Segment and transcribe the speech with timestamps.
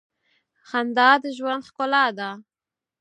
[0.69, 2.29] خندا د ژوند ښکلا ده.